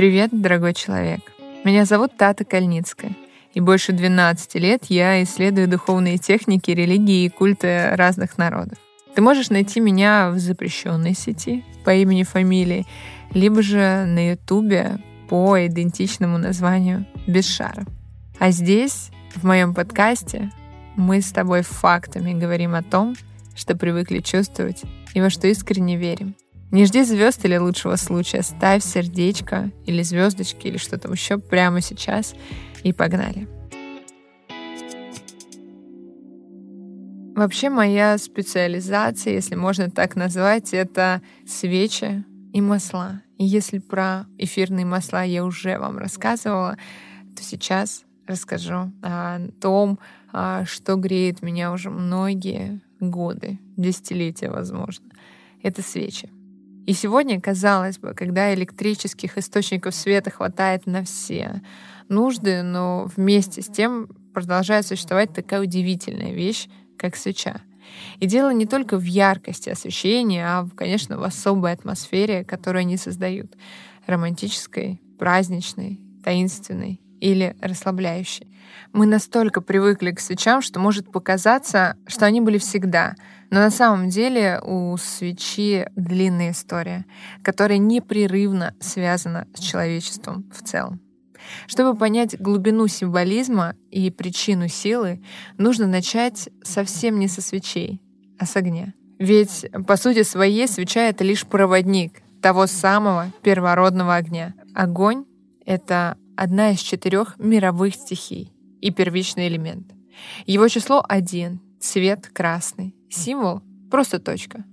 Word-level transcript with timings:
Привет, 0.00 0.30
дорогой 0.32 0.72
человек. 0.72 1.20
Меня 1.62 1.84
зовут 1.84 2.16
Тата 2.16 2.46
Кальницкая. 2.46 3.14
И 3.52 3.60
больше 3.60 3.92
12 3.92 4.54
лет 4.54 4.86
я 4.88 5.22
исследую 5.22 5.68
духовные 5.68 6.16
техники, 6.16 6.70
религии 6.70 7.26
и 7.26 7.28
культы 7.28 7.90
разных 7.96 8.38
народов. 8.38 8.78
Ты 9.14 9.20
можешь 9.20 9.50
найти 9.50 9.78
меня 9.78 10.30
в 10.30 10.38
запрещенной 10.38 11.12
сети 11.12 11.66
по 11.84 11.92
имени, 11.92 12.22
фамилии, 12.22 12.86
либо 13.34 13.60
же 13.60 14.06
на 14.06 14.30
ютубе 14.30 14.96
по 15.28 15.66
идентичному 15.66 16.38
названию 16.38 17.04
«Без 17.26 17.46
шара». 17.46 17.84
А 18.38 18.52
здесь, 18.52 19.10
в 19.34 19.44
моем 19.44 19.74
подкасте, 19.74 20.50
мы 20.96 21.20
с 21.20 21.30
тобой 21.30 21.60
фактами 21.60 22.32
говорим 22.32 22.74
о 22.74 22.82
том, 22.82 23.16
что 23.54 23.76
привыкли 23.76 24.20
чувствовать 24.20 24.80
и 25.12 25.20
во 25.20 25.28
что 25.28 25.46
искренне 25.46 25.98
верим. 25.98 26.36
Не 26.70 26.84
жди 26.84 27.02
звезд 27.02 27.44
или 27.44 27.56
лучшего 27.56 27.96
случая. 27.96 28.42
Ставь 28.42 28.84
сердечко 28.84 29.72
или 29.86 30.02
звездочки 30.02 30.68
или 30.68 30.76
что 30.76 30.98
там 30.98 31.12
еще 31.12 31.38
прямо 31.38 31.80
сейчас 31.80 32.34
и 32.84 32.92
погнали. 32.92 33.48
Вообще 37.34 37.70
моя 37.70 38.18
специализация, 38.18 39.34
если 39.34 39.54
можно 39.54 39.90
так 39.90 40.14
назвать, 40.14 40.74
это 40.74 41.22
свечи 41.46 42.24
и 42.52 42.60
масла. 42.60 43.22
И 43.38 43.44
если 43.44 43.78
про 43.78 44.26
эфирные 44.36 44.84
масла 44.84 45.24
я 45.24 45.44
уже 45.44 45.78
вам 45.78 45.98
рассказывала, 45.98 46.76
то 47.34 47.42
сейчас 47.42 48.04
расскажу 48.26 48.92
о 49.02 49.40
том, 49.60 49.98
а, 50.32 50.64
что 50.66 50.96
греет 50.96 51.42
меня 51.42 51.72
уже 51.72 51.90
многие 51.90 52.80
годы, 53.00 53.58
десятилетия, 53.76 54.50
возможно. 54.50 55.06
Это 55.62 55.82
свечи. 55.82 56.28
И 56.86 56.92
сегодня, 56.92 57.40
казалось 57.40 57.98
бы, 57.98 58.14
когда 58.14 58.52
электрических 58.54 59.38
источников 59.38 59.94
света 59.94 60.30
хватает 60.30 60.86
на 60.86 61.04
все 61.04 61.62
нужды, 62.08 62.62
но 62.62 63.08
вместе 63.16 63.62
с 63.62 63.66
тем 63.66 64.08
продолжает 64.34 64.86
существовать 64.86 65.32
такая 65.32 65.60
удивительная 65.60 66.32
вещь, 66.32 66.68
как 66.98 67.16
свеча. 67.16 67.60
И 68.18 68.26
дело 68.26 68.52
не 68.52 68.66
только 68.66 68.98
в 68.98 69.04
яркости 69.04 69.70
освещения, 69.70 70.44
а, 70.46 70.68
конечно, 70.76 71.18
в 71.18 71.22
особой 71.22 71.72
атмосфере, 71.72 72.44
которую 72.44 72.80
они 72.80 72.96
создают. 72.96 73.56
Романтической, 74.06 75.00
праздничной, 75.18 76.00
таинственной 76.24 77.00
или 77.20 77.56
расслабляющей. 77.60 78.46
Мы 78.92 79.06
настолько 79.06 79.60
привыкли 79.60 80.12
к 80.12 80.20
свечам, 80.20 80.62
что 80.62 80.80
может 80.80 81.10
показаться, 81.12 81.96
что 82.06 82.26
они 82.26 82.40
были 82.40 82.58
всегда. 82.58 83.14
Но 83.50 83.58
на 83.58 83.70
самом 83.70 84.08
деле 84.08 84.60
у 84.64 84.96
свечи 84.96 85.86
длинная 85.96 86.52
история, 86.52 87.04
которая 87.42 87.78
непрерывно 87.78 88.74
связана 88.80 89.48
с 89.54 89.60
человечеством 89.60 90.48
в 90.54 90.62
целом. 90.62 91.00
Чтобы 91.66 91.98
понять 91.98 92.40
глубину 92.40 92.86
символизма 92.86 93.74
и 93.90 94.10
причину 94.10 94.68
силы, 94.68 95.22
нужно 95.58 95.86
начать 95.86 96.48
совсем 96.62 97.18
не 97.18 97.28
со 97.28 97.42
свечей, 97.42 98.00
а 98.38 98.46
с 98.46 98.56
огня. 98.56 98.94
Ведь, 99.18 99.66
по 99.86 99.96
сути 99.96 100.22
своей, 100.22 100.68
свеча— 100.68 101.00
это 101.08 101.24
лишь 101.24 101.44
проводник 101.44 102.22
того 102.40 102.66
самого 102.66 103.32
первородного 103.42 104.14
огня. 104.14 104.54
Огонь— 104.74 105.24
это 105.66 106.16
одна 106.36 106.70
из 106.70 106.78
четырех 106.80 107.38
мировых 107.38 107.94
стихий 107.94 108.52
и 108.80 108.90
первичный 108.90 109.48
элемент. 109.48 109.92
Его 110.46 110.68
число 110.68 111.04
один, 111.06 111.60
цвет 111.80 112.28
красный, 112.32 112.94
символ— 113.10 113.62
просто 113.90 114.18
точка. 114.18 114.64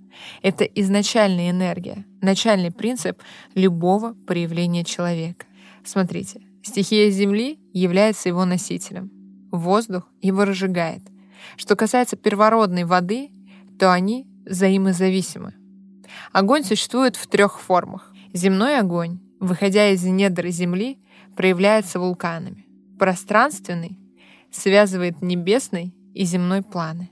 Это 0.41 0.63
изначальная 0.63 1.51
энергия, 1.51 2.05
начальный 2.21 2.71
принцип 2.71 3.21
любого 3.53 4.13
проявления 4.25 4.83
человека. 4.83 5.45
Смотрите, 5.83 6.41
стихия 6.63 7.09
Земли 7.11 7.59
является 7.73 8.29
его 8.29 8.45
носителем. 8.45 9.11
Воздух 9.51 10.09
его 10.21 10.45
разжигает. 10.45 11.01
Что 11.55 11.75
касается 11.75 12.17
первородной 12.17 12.83
воды, 12.83 13.29
то 13.79 13.93
они 13.93 14.27
взаимозависимы. 14.45 15.53
Огонь 16.31 16.63
существует 16.63 17.15
в 17.15 17.27
трех 17.27 17.59
формах. 17.59 18.13
Земной 18.33 18.79
огонь, 18.79 19.19
выходя 19.39 19.89
из 19.89 20.03
недр 20.03 20.47
Земли, 20.47 20.99
проявляется 21.35 21.99
вулканами. 21.99 22.65
Пространственный 22.99 23.99
связывает 24.51 25.21
небесный 25.21 25.93
и 26.13 26.23
земной 26.23 26.63
планы, 26.63 27.11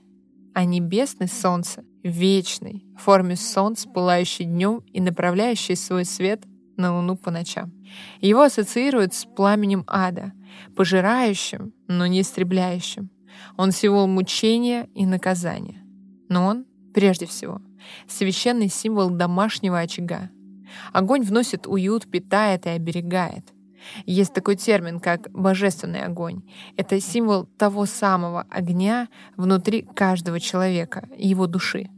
а 0.56 0.64
небесный— 0.64 1.28
солнце, 1.42 1.84
вечный, 2.02 2.86
в 2.96 3.02
форме 3.02 3.36
солнца, 3.36 3.86
пылающий 3.90 4.46
днем 4.46 4.80
и 4.90 5.02
направляющий 5.02 5.76
свой 5.76 6.06
свет 6.06 6.44
на 6.78 6.96
луну 6.96 7.14
по 7.14 7.30
ночам. 7.30 7.74
Его 8.22 8.40
ассоциируют 8.40 9.12
с 9.12 9.26
пламенем 9.26 9.84
ада, 9.86 10.32
пожирающим, 10.74 11.74
но 11.88 12.06
не 12.06 12.22
истребляющим. 12.22 13.10
Он 13.58 13.70
символ 13.70 14.06
мучения 14.06 14.88
и 14.94 15.04
наказания. 15.04 15.84
Но 16.30 16.46
он, 16.46 16.64
прежде 16.94 17.26
всего, 17.26 17.60
священный 18.08 18.70
символ 18.70 19.10
домашнего 19.10 19.78
очага. 19.78 20.30
Огонь 20.94 21.20
вносит 21.20 21.66
уют, 21.66 22.10
питает 22.10 22.64
и 22.64 22.70
оберегает. 22.70 23.52
Есть 24.04 24.32
такой 24.32 24.56
термин, 24.56 25.00
как 25.00 25.30
божественный 25.32 26.02
огонь. 26.02 26.42
Это 26.76 27.00
символ 27.00 27.46
того 27.58 27.86
самого 27.86 28.46
огня 28.50 29.08
внутри 29.36 29.82
каждого 29.82 30.40
человека, 30.40 31.08
его 31.16 31.46
души. 31.46 31.88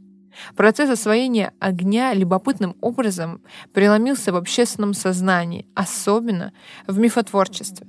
Процесс 0.55 0.89
освоения 0.89 1.53
огня 1.59 2.13
любопытным 2.13 2.75
образом 2.81 3.41
преломился 3.73 4.31
в 4.31 4.35
общественном 4.35 4.93
сознании, 4.93 5.67
особенно 5.75 6.53
в 6.87 6.97
мифотворчестве. 6.99 7.87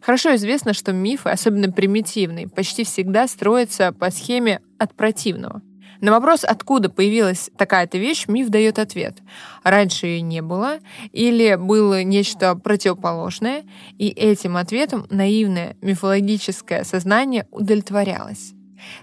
Хорошо 0.00 0.34
известно, 0.34 0.72
что 0.72 0.92
мифы, 0.92 1.28
особенно 1.28 1.70
примитивные, 1.70 2.48
почти 2.48 2.84
всегда 2.84 3.28
строятся 3.28 3.92
по 3.92 4.10
схеме 4.10 4.60
от 4.78 4.94
противного— 4.94 5.62
на 6.04 6.10
вопрос, 6.10 6.44
откуда 6.44 6.90
появилась 6.90 7.50
такая-то 7.56 7.96
вещь, 7.96 8.28
миф 8.28 8.50
дает 8.50 8.78
ответ. 8.78 9.16
Раньше 9.62 10.06
ее 10.06 10.20
не 10.20 10.42
было, 10.42 10.80
или 11.12 11.54
было 11.54 12.02
нечто 12.02 12.54
противоположное, 12.56 13.64
и 13.96 14.08
этим 14.08 14.58
ответом 14.58 15.06
наивное 15.08 15.78
мифологическое 15.80 16.84
сознание 16.84 17.48
удовлетворялось. 17.50 18.52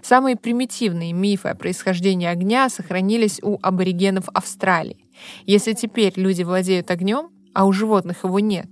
Самые 0.00 0.36
примитивные 0.36 1.12
мифы 1.12 1.48
о 1.48 1.56
происхождении 1.56 2.28
огня 2.28 2.68
сохранились 2.68 3.40
у 3.42 3.58
аборигенов 3.60 4.28
Австралии. 4.32 5.08
Если 5.44 5.72
теперь 5.72 6.12
люди 6.14 6.44
владеют 6.44 6.92
огнем, 6.92 7.30
а 7.52 7.64
у 7.64 7.72
животных 7.72 8.22
его 8.22 8.38
нет, 8.38 8.66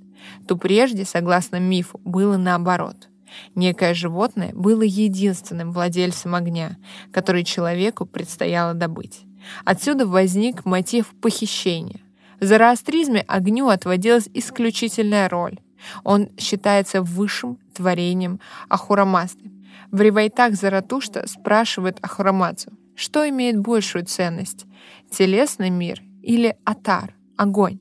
то 0.47 0.57
прежде, 0.57 1.05
согласно 1.05 1.57
мифу, 1.57 2.01
было 2.05 2.37
наоборот. 2.37 3.10
Некое 3.55 3.95
животное 3.95 4.53
было 4.55 4.83
единственным 4.83 5.73
владельцем 5.73 6.35
огня, 6.35 6.77
который 7.13 7.45
человеку 7.45 8.07
предстояло 8.07 8.75
добыть. 8.75 9.23
Отсюда 9.65 10.07
возник 10.07 10.65
мотив 10.65 11.15
похищения. 11.21 12.01
В 12.41 12.45
зороастризме 12.45 13.21
огню 13.27 13.69
отводилась 13.69 14.29
исключительная 14.33 15.29
роль. 15.29 15.59
Он 16.05 16.29
считается 16.39 17.03
высшим 17.03 17.59
творением 17.75 18.41
Ахурамазды. 18.69 19.51
В 19.91 20.01
Ривайтах 20.01 20.55
Заратушта 20.55 21.27
спрашивает 21.27 21.99
Ахурамацу, 22.03 22.71
что 22.95 23.29
имеет 23.29 23.59
большую 23.59 24.05
ценность— 24.05 24.67
телесный 25.11 25.71
мир 25.71 26.03
или 26.23 26.57
Атар, 26.65 27.15
огонь? 27.37 27.81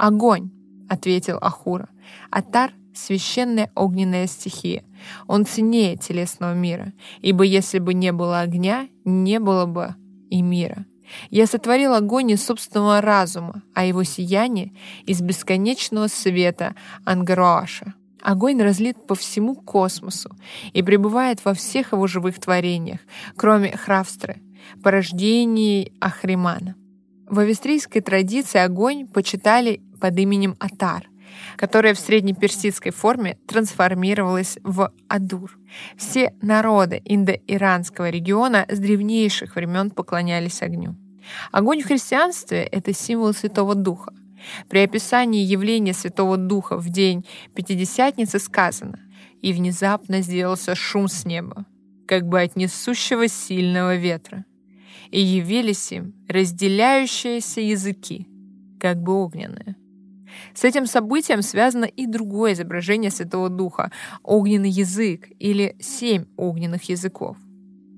«Огонь»,— 0.00 0.50
ответил 0.88 1.36
Ахура. 1.42 1.90
«Атар— 2.30 2.72
священная 2.94 3.70
огненная 3.74 4.26
стихия. 4.26 4.82
Он 5.26 5.46
ценнее 5.46 5.96
телесного 5.96 6.54
мира, 6.54 6.92
ибо 7.20 7.44
если 7.44 7.78
бы 7.78 7.94
не 7.94 8.12
было 8.12 8.40
огня, 8.40 8.88
не 9.04 9.38
было 9.40 9.66
бы 9.66 9.94
и 10.30 10.42
мира. 10.42 10.86
Я 11.30 11.46
сотворил 11.46 11.94
огонь 11.94 12.30
из 12.30 12.44
собственного 12.44 13.00
разума, 13.00 13.62
а 13.74 13.84
его 13.84 14.04
сияние— 14.04 14.72
из 15.06 15.20
бесконечного 15.20 16.06
света 16.06 16.74
Ангаруаша. 17.04 17.94
Огонь 18.22 18.60
разлит 18.62 19.06
по 19.06 19.14
всему 19.14 19.54
космосу 19.54 20.30
и 20.72 20.82
пребывает 20.82 21.44
во 21.44 21.54
всех 21.54 21.92
его 21.92 22.06
живых 22.06 22.38
творениях, 22.38 23.00
кроме 23.34 23.76
Хравстры, 23.76 24.36
порождений 24.82 25.94
Ахримана. 26.00 26.74
В 27.28 27.38
авестрийской 27.38 28.02
традиции 28.02 28.58
огонь 28.58 29.06
почитали 29.06 29.80
под 30.00 30.18
именем 30.18 30.56
Атар, 30.58 31.09
которая 31.56 31.94
в 31.94 31.98
среднеперсидской 31.98 32.92
форме 32.92 33.38
трансформировалась 33.46 34.58
в 34.62 34.92
Адур. 35.08 35.58
Все 35.96 36.34
народы 36.42 37.02
индо-иранского 37.04 38.10
региона 38.10 38.66
с 38.68 38.78
древнейших 38.78 39.56
времен 39.56 39.90
поклонялись 39.90 40.62
огню. 40.62 40.96
Огонь 41.52 41.82
в 41.82 41.86
христианстве— 41.86 42.62
это 42.72 42.92
символ 42.92 43.32
Святого 43.32 43.74
Духа. 43.74 44.12
При 44.68 44.80
описании 44.80 45.44
явления 45.44 45.92
Святого 45.92 46.36
Духа 46.36 46.76
в 46.76 46.88
день 46.88 47.26
Пятидесятницы 47.54 48.38
сказано 48.38 48.98
«И 49.42 49.52
внезапно 49.52 50.22
сделался 50.22 50.74
шум 50.74 51.08
с 51.08 51.24
неба, 51.24 51.66
как 52.06 52.26
бы 52.26 52.40
от 52.40 52.56
несущего 52.56 53.28
сильного 53.28 53.96
ветра, 53.96 54.44
и 55.10 55.20
явились 55.20 55.92
им 55.92 56.14
разделяющиеся 56.28 57.60
языки, 57.60 58.28
как 58.80 59.02
бы 59.02 59.12
огненные». 59.14 59.76
С 60.54 60.64
этим 60.64 60.86
событием 60.86 61.42
связано 61.42 61.84
и 61.84 62.06
другое 62.06 62.52
изображение 62.52 63.10
Святого 63.10 63.48
Духа— 63.48 63.90
огненный 64.22 64.70
язык 64.70 65.28
или 65.38 65.76
семь 65.80 66.26
огненных 66.36 66.84
языков. 66.84 67.36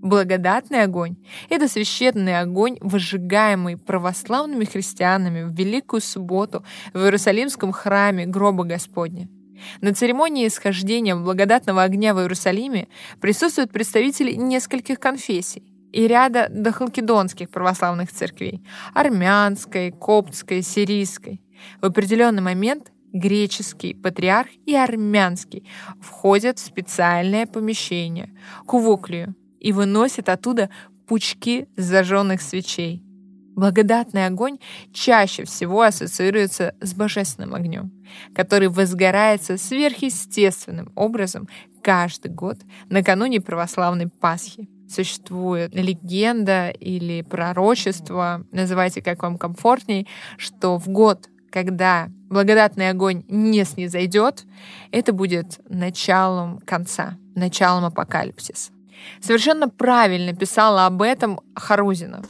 Благодатный 0.03 0.83
огонь— 0.83 1.15
это 1.49 1.69
священный 1.69 2.41
огонь, 2.41 2.77
возжигаемый 2.81 3.77
православными 3.77 4.65
христианами 4.65 5.45
в 5.45 5.55
Великую 5.55 6.01
Субботу 6.01 6.65
в 6.93 6.99
Иерусалимском 6.99 7.71
храме 7.71 8.27
гроба 8.27 8.65
Господня. 8.65 9.29
На 9.81 9.95
церемонии 9.95 10.49
исхождения 10.49 11.15
благодатного 11.15 11.85
огня 11.85 12.15
в 12.15 12.19
Иерусалиме 12.21 12.89
присутствуют 13.21 13.71
представители 13.71 14.33
нескольких 14.33 14.99
конфессий 14.99 15.63
и 15.93 16.09
ряда 16.09 16.49
дохалкидонских 16.51 17.51
православных 17.51 18.11
церквей— 18.11 18.61
армянской, 18.95 19.93
коптской, 19.93 20.63
сирийской. 20.63 21.41
В 21.81 21.87
определенный 21.87 22.43
момент 22.43 22.93
греческий 23.13 23.95
патриарх 23.95 24.49
и 24.67 24.75
армянский 24.75 25.69
входят 26.01 26.59
в 26.59 26.65
специальное 26.65 27.47
помещение— 27.47 28.33
кувоклию, 28.67 29.35
и 29.61 29.73
выносит 29.73 30.29
оттуда 30.29 30.71
пучки 31.07 31.69
зажженных 31.77 32.43
свечей. 32.43 33.03
Благодатный 33.55 34.27
огонь 34.27 34.59
чаще 34.95 35.45
всего 35.45 35.83
ассоциируется 35.83 36.75
с 36.81 36.95
божественным 36.95 37.55
огнем, 37.55 37.93
который 38.35 38.69
возгорается 38.69 39.59
сверхъестественным 39.59 40.91
образом 40.97 41.49
каждый 41.83 42.31
год 42.31 42.59
накануне 42.89 43.43
православной 43.43 44.09
Пасхи. 44.09 44.69
Существует 44.89 45.75
легенда 45.75 46.71
или 46.71 47.23
пророчество, 47.23 48.47
называйте 48.53 49.03
как 49.03 49.23
вам 49.23 49.37
комфортней, 49.37 50.09
что 50.39 50.79
в 50.79 50.89
год, 50.89 51.29
когда 51.53 52.09
благодатный 52.29 52.89
огонь 52.89 53.25
не 53.29 53.65
снизойдет, 53.65 54.45
это 54.91 55.13
будет 55.13 55.61
началом 55.69 56.59
конца, 56.61 57.19
началом 57.35 57.85
апокалипсиса. 57.85 58.73
Совершенно 59.21 59.69
правильно 59.69 60.35
писала 60.35 60.87
об 60.87 61.03
этом 61.03 61.41
Харузина. 61.55 62.23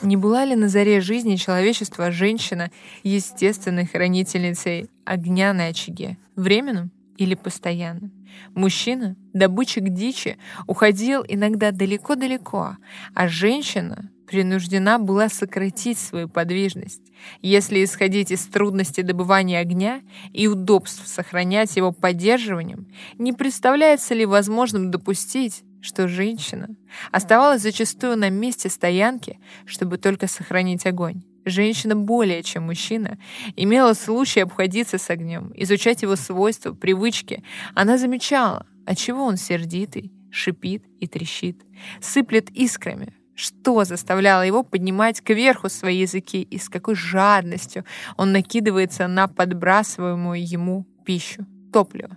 Не 0.00 0.16
была 0.16 0.44
ли 0.44 0.54
на 0.54 0.68
заре 0.68 1.00
жизни 1.00 1.34
человечества 1.34 2.12
женщина 2.12 2.70
естественной 3.02 3.86
хранительницей 3.86 4.88
огня 5.04 5.52
на 5.52 5.66
очаге? 5.66 6.16
Временным 6.36 6.92
или 7.16 7.34
постоянным? 7.34 8.12
Мужчина, 8.54 9.16
добытчик 9.32 9.88
дичи, 9.88 10.38
уходил 10.68 11.24
иногда 11.26 11.72
далеко-далеко, 11.72 12.76
а 13.14 13.28
женщина 13.28 14.10
принуждена 14.28 14.98
была 14.98 15.28
сократить 15.28 15.98
свою 15.98 16.28
подвижность. 16.28 17.02
Если 17.40 17.82
исходить 17.82 18.30
из 18.30 18.46
трудностей 18.46 19.02
добывания 19.02 19.58
огня 19.58 20.02
и 20.32 20.46
удобств 20.46 21.06
сохранять 21.08 21.76
его 21.76 21.92
поддерживанием, 21.92 22.86
не 23.18 23.32
представляется 23.32 24.14
ли 24.14 24.26
возможным 24.26 24.90
допустить, 24.90 25.64
что 25.80 26.08
женщина 26.08 26.68
оставалась 27.10 27.62
зачастую 27.62 28.16
на 28.16 28.30
месте 28.30 28.68
стоянки, 28.68 29.38
чтобы 29.64 29.96
только 29.96 30.26
сохранить 30.26 30.86
огонь. 30.86 31.22
Женщина 31.44 31.96
более 31.96 32.42
чем 32.42 32.64
мужчина 32.64 33.18
имела 33.56 33.94
случай 33.94 34.40
обходиться 34.40 34.98
с 34.98 35.08
огнем, 35.08 35.52
изучать 35.54 36.02
его 36.02 36.16
свойства, 36.16 36.72
привычки. 36.72 37.42
Она 37.74 37.96
замечала, 37.96 38.66
отчего 38.84 39.24
он 39.24 39.38
сердитый, 39.38 40.12
шипит 40.30 40.84
и 41.00 41.06
трещит, 41.06 41.62
сыплет 42.00 42.50
искрами, 42.50 43.14
что 43.38 43.84
заставляло 43.84 44.42
его 44.42 44.64
поднимать 44.64 45.22
кверху 45.22 45.68
свои 45.68 45.98
языки 45.98 46.42
и 46.42 46.58
с 46.58 46.68
какой 46.68 46.96
жадностью 46.96 47.84
он 48.16 48.32
накидывается 48.32 49.06
на 49.06 49.28
подбрасываемую 49.28 50.44
ему 50.44 50.86
пищу, 51.04 51.46
топливо. 51.72 52.16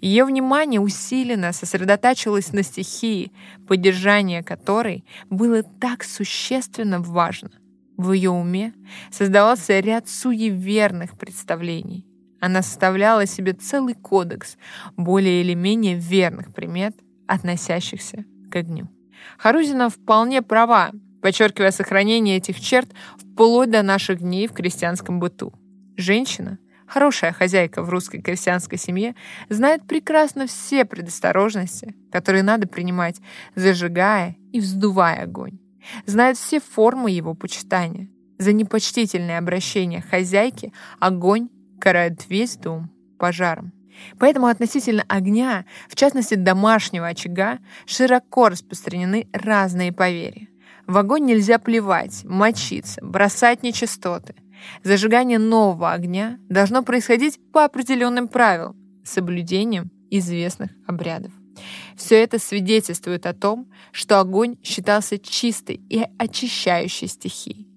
Ее 0.00 0.24
внимание 0.24 0.80
усиленно 0.80 1.52
сосредотачивалось 1.52 2.52
на 2.52 2.62
стихии, 2.62 3.32
поддержание 3.66 4.44
которой 4.44 5.04
было 5.30 5.64
так 5.64 6.04
существенно 6.04 7.00
важно. 7.00 7.50
В 7.96 8.12
ее 8.12 8.30
уме 8.30 8.72
создавался 9.10 9.80
ряд 9.80 10.08
суеверных 10.08 11.18
представлений. 11.18 12.06
Она 12.40 12.62
составляла 12.62 13.26
себе 13.26 13.52
целый 13.52 13.94
кодекс 13.94 14.56
более 14.96 15.40
или 15.40 15.54
менее 15.54 15.96
верных 15.96 16.54
примет, 16.54 16.94
относящихся 17.26 18.24
к 18.50 18.56
огню. 18.56 18.88
Харузина 19.38 19.88
вполне 19.88 20.42
права, 20.42 20.92
подчеркивая 21.20 21.70
сохранение 21.70 22.36
этих 22.36 22.60
черт 22.60 22.88
вплоть 23.16 23.70
до 23.70 23.82
наших 23.82 24.18
дней 24.18 24.46
в 24.46 24.52
крестьянском 24.52 25.20
быту. 25.20 25.52
Женщина— 25.96 26.58
Хорошая 26.92 27.32
хозяйка 27.32 27.82
в 27.82 27.88
русской 27.88 28.20
крестьянской 28.20 28.76
семье 28.76 29.14
знает 29.48 29.86
прекрасно 29.86 30.46
все 30.46 30.84
предосторожности, 30.84 31.94
которые 32.10 32.42
надо 32.42 32.68
принимать, 32.68 33.18
зажигая 33.54 34.36
и 34.52 34.60
вздувая 34.60 35.22
огонь. 35.22 35.58
Знает 36.04 36.36
все 36.36 36.60
формы 36.60 37.10
его 37.10 37.32
почитания. 37.32 38.10
За 38.38 38.52
непочтительное 38.52 39.38
обращение 39.38 40.02
хозяйки 40.02 40.70
огонь 41.00 41.48
карает 41.80 42.28
весь 42.28 42.58
дом 42.58 42.90
пожаром. 43.18 43.72
Поэтому 44.18 44.46
относительно 44.46 45.04
огня, 45.08 45.64
в 45.88 45.96
частности 45.96 46.34
домашнего 46.34 47.06
очага, 47.06 47.58
широко 47.86 48.48
распространены 48.48 49.28
разные 49.32 49.92
поверья. 49.92 50.48
В 50.86 50.98
огонь 50.98 51.24
нельзя 51.24 51.58
плевать, 51.58 52.24
мочиться, 52.24 53.00
бросать 53.04 53.62
нечистоты. 53.62 54.34
Зажигание 54.82 55.38
нового 55.38 55.92
огня 55.92 56.38
должно 56.48 56.82
происходить 56.82 57.38
по 57.52 57.64
определенным 57.64 58.28
правилам, 58.28 58.76
соблюдением 59.04 59.90
известных 60.10 60.70
обрядов. 60.86 61.32
Все 61.96 62.22
это 62.22 62.38
свидетельствует 62.38 63.26
о 63.26 63.34
том, 63.34 63.68
что 63.92 64.20
огонь 64.20 64.56
считался 64.62 65.18
чистой 65.18 65.80
и 65.88 66.04
очищающей 66.18 67.08
стихией. 67.08 67.71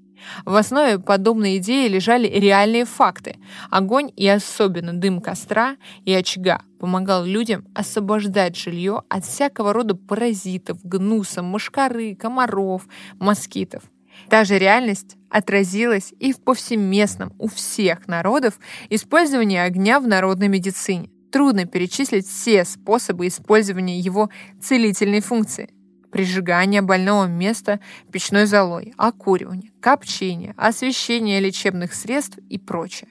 В 0.45 0.55
основе 0.55 0.99
подобной 0.99 1.57
идеи 1.57 1.87
лежали 1.87 2.27
реальные 2.27 2.85
факты. 2.85 3.37
Огонь 3.69 4.11
и 4.15 4.27
особенно 4.27 4.93
дым 4.93 5.21
костра 5.21 5.77
и 6.03 6.13
очага 6.13 6.61
помогал 6.79 7.25
людям 7.25 7.65
освобождать 7.73 8.55
жилье 8.55 9.03
от 9.09 9.25
всякого 9.25 9.73
рода 9.73 9.95
паразитов, 9.95 10.79
гнуса, 10.83 11.41
мошкары, 11.41 12.15
комаров, 12.15 12.87
москитов. 13.19 13.83
Та 14.29 14.43
же 14.43 14.57
реальность 14.57 15.17
отразилась 15.29 16.13
и 16.19 16.31
в 16.31 16.41
повсеместном 16.41 17.33
у 17.37 17.47
всех 17.47 18.07
народов 18.07 18.59
использовании 18.89 19.57
огня 19.57 19.99
в 19.99 20.07
народной 20.07 20.47
медицине. 20.47 21.09
Трудно 21.31 21.65
перечислить 21.65 22.27
все 22.27 22.63
способы 22.63 23.27
использования 23.27 23.99
его 23.99 24.29
целительной 24.61 25.19
функции. 25.19 25.74
Прижигание 26.15 26.81
больного 26.81 27.25
места 27.25 27.81
печной 28.09 28.45
золой, 28.45 28.93
окуривание, 28.95 29.71
копчение, 29.81 30.53
освещение 30.55 31.41
лечебных 31.41 31.93
средств 31.93 32.37
и 32.49 32.57
прочее. 32.57 33.09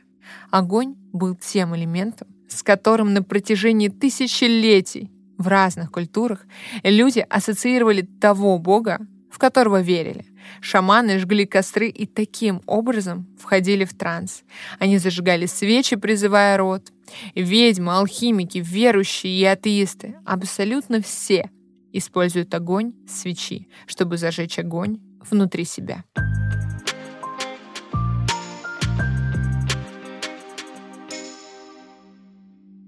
Огонь 0.51 0.95
был 1.13 1.35
тем 1.35 1.77
элементом, 1.77 2.29
с 2.49 2.63
которым 2.63 3.13
на 3.13 3.23
протяжении 3.23 3.89
тысячелетий 3.89 5.11
в 5.37 5.49
разных 5.49 5.93
культурах 5.93 6.47
люди 6.83 7.27
ассоциировали 7.29 8.01
того 8.01 8.59
бога, 8.59 9.01
в 9.31 9.37
которого 9.37 9.83
верили. 9.83 10.25
Шаманы 10.63 11.19
жгли 11.19 11.45
костры 11.45 11.89
и 11.89 12.07
таким 12.07 12.63
образом 12.65 13.27
входили 13.39 13.85
в 13.85 13.93
транс. 13.93 14.45
Они 14.79 14.97
зажигали 14.97 15.45
свечи, 15.45 15.97
призывая 15.97 16.57
род. 16.57 16.91
Ведьмы, 17.35 17.93
алхимики, 17.93 18.63
верующие 18.65 19.39
и 19.39 19.45
атеисты, 19.45 20.17
абсолютно 20.25 21.03
все 21.03 21.51
используют 21.95 22.53
огонь 22.55 22.93
свечи, 23.09 23.69
чтобы 23.87 24.19
зажечь 24.19 24.59
огонь 24.59 24.99
внутри 25.31 25.65
себя. 25.65 26.05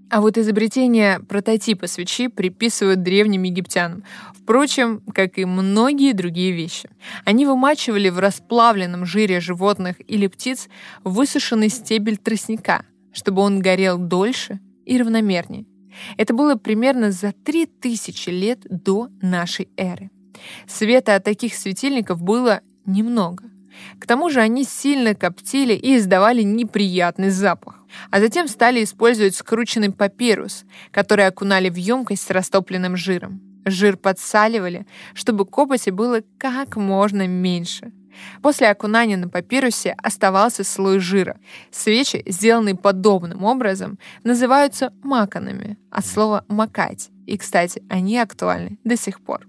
А 0.08 0.20
вот 0.20 0.38
изобретение 0.38 1.20
прототипа 1.20 1.86
свечи 1.88 2.28
приписывают 2.28 3.02
древним 3.02 3.42
египтянам. 3.42 4.04
Впрочем, 4.34 5.02
как 5.12 5.36
и 5.36 5.44
многие 5.44 6.12
другие 6.12 6.52
вещи. 6.52 6.88
Они 7.24 7.44
вымачивали 7.44 8.08
в 8.08 8.18
расплавленном 8.18 9.04
жире 9.04 9.40
животных 9.40 9.96
или 10.08 10.26
птиц 10.28 10.68
высушенный 11.04 11.68
стебель 11.68 12.16
тростника, 12.16 12.84
чтобы 13.12 13.42
он 13.42 13.58
горел 13.60 13.98
дольше 13.98 14.60
и 14.84 14.96
равномернее. 14.96 15.66
Это 16.16 16.34
было 16.34 16.56
примерно 16.56 17.10
за 17.10 17.32
3000 17.32 18.30
лет 18.30 18.60
до 18.68 19.08
нашей 19.20 19.68
эры. 19.76 20.10
Света 20.66 21.14
от 21.14 21.24
таких 21.24 21.54
светильников 21.54 22.22
было 22.22 22.60
немного. 22.84 23.44
К 23.98 24.06
тому 24.06 24.30
же 24.30 24.40
они 24.40 24.64
сильно 24.64 25.14
коптили 25.14 25.74
и 25.74 25.96
издавали 25.96 26.42
неприятный 26.42 27.30
запах. 27.30 27.82
А 28.10 28.20
затем 28.20 28.48
стали 28.48 28.82
использовать 28.82 29.36
скрученный 29.36 29.92
папирус, 29.92 30.64
который 30.90 31.26
окунали 31.26 31.68
в 31.68 31.76
емкость 31.76 32.22
с 32.22 32.30
растопленным 32.30 32.96
жиром. 32.96 33.40
Жир 33.64 33.96
подсаливали, 33.96 34.86
чтобы 35.14 35.44
копоти 35.44 35.90
было 35.90 36.22
как 36.38 36.76
можно 36.76 37.26
меньше. 37.26 37.92
После 38.42 38.68
окунания 38.68 39.16
на 39.16 39.28
папирусе 39.28 39.94
оставался 40.02 40.64
слой 40.64 40.98
жира. 40.98 41.38
Свечи, 41.70 42.22
сделанные 42.26 42.74
подобным 42.74 43.44
образом, 43.44 43.98
называются 44.24 44.92
маканами, 45.02 45.78
от 45.90 46.06
слова 46.06 46.44
«макать». 46.48 47.10
И, 47.26 47.36
кстати, 47.36 47.82
они 47.88 48.18
актуальны 48.18 48.78
до 48.84 48.96
сих 48.96 49.20
пор. 49.20 49.46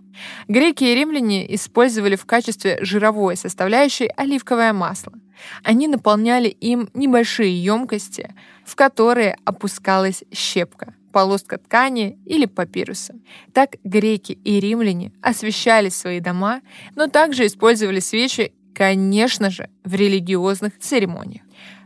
Греки 0.47 0.83
и 0.83 0.95
римляне 0.95 1.53
использовали 1.55 2.15
в 2.15 2.25
качестве 2.25 2.79
жировой 2.81 3.37
составляющей 3.37 4.09
оливковое 4.15 4.73
масло. 4.73 5.13
Они 5.63 5.87
наполняли 5.87 6.47
им 6.47 6.89
небольшие 6.93 7.63
емкости, 7.63 8.33
в 8.65 8.75
которые 8.75 9.37
опускалась 9.45 10.23
щепка, 10.33 10.95
полоска 11.11 11.57
ткани 11.57 12.17
или 12.25 12.45
папируса. 12.45 13.15
Так 13.53 13.75
греки 13.83 14.33
и 14.43 14.59
римляне 14.59 15.11
освещали 15.21 15.89
свои 15.89 16.19
дома, 16.19 16.61
но 16.95 17.07
также 17.07 17.45
использовали 17.45 17.99
свечи, 17.99 18.53
конечно 18.77 19.49
же, 19.49 19.69
в 19.83 19.95
религиозных 19.95 20.77
церемониях. 20.77 21.41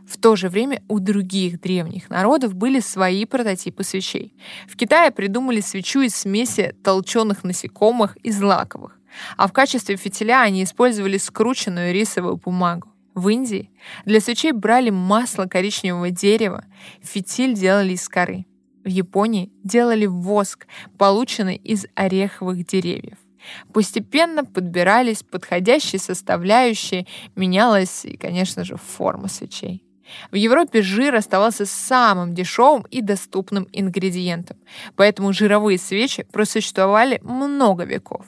В 0.06 0.18
то 0.18 0.36
же 0.36 0.50
время 0.50 0.82
у 0.88 0.98
других 0.98 1.58
древних 1.58 2.10
народов 2.10 2.54
были 2.54 2.80
свои 2.80 3.24
прототипы 3.24 3.82
свечей. 3.82 4.34
В 4.68 4.76
Китае 4.76 5.10
придумали 5.10 5.62
свечу 5.62 6.02
из 6.02 6.14
смеси 6.14 6.76
толченых 6.84 7.44
насекомых 7.44 8.16
и 8.16 8.30
злаковых, 8.30 8.98
а 9.38 9.48
в 9.48 9.54
качестве 9.54 9.96
фитиля 9.96 10.42
они 10.42 10.64
использовали 10.64 11.16
скрученную 11.16 11.94
рисовую 11.94 12.36
бумагу. 12.36 12.88
В 13.14 13.26
Индии 13.30 13.70
для 14.04 14.20
свечей 14.20 14.52
брали 14.52 14.90
масло 14.90 15.46
коричневого 15.46 16.10
дерева, 16.10 16.66
фитиль 17.00 17.54
делали 17.54 17.94
из 17.94 18.06
коры. 18.06 18.44
В 18.84 18.88
Японии 18.88 19.50
делали 19.64 20.04
воск, 20.04 20.66
полученный 20.98 21.56
из 21.56 21.86
ореховых 21.94 22.66
деревьев. 22.66 23.16
Постепенно 23.72 24.44
подбирались 24.44 25.22
подходящие 25.22 25.98
составляющие, 25.98 27.06
менялась 27.36 28.04
и, 28.04 28.16
конечно 28.16 28.64
же, 28.64 28.76
форма 28.76 29.28
свечей. 29.28 29.84
В 30.30 30.36
Европе 30.36 30.82
жир 30.82 31.14
оставался 31.14 31.66
самым 31.66 32.34
дешевым 32.34 32.82
и 32.90 33.00
доступным 33.00 33.68
ингредиентом, 33.72 34.58
поэтому 34.96 35.32
жировые 35.32 35.78
свечи 35.78 36.24
просуществовали 36.32 37.20
много 37.22 37.84
веков. 37.84 38.26